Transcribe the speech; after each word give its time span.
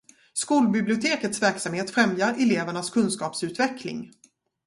Skolbibliotekets 0.33 1.39
verksamhet 1.41 1.91
främjar 1.91 2.35
elevernas 2.39 2.89
kunskapsutveckling. 2.89 4.11